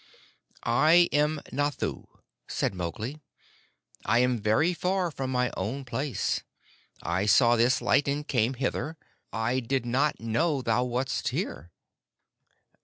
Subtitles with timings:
[0.63, 2.07] "I am Nathoo,"
[2.47, 3.21] said Mowgli,
[4.03, 6.41] "I am very far from my own place.
[7.03, 8.97] I saw this light, and came hither.
[9.31, 11.69] I did not know thou wast here."